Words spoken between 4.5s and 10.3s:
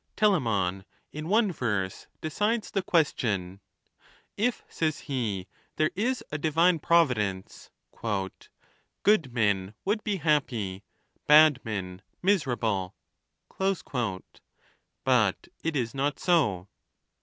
says he, there is a Divine Providence, Good men would be